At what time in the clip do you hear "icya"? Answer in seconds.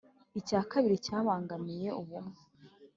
0.39-0.59